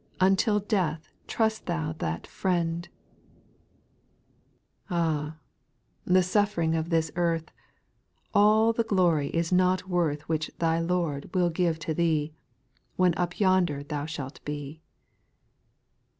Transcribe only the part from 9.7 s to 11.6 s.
worth Which Thy Lord will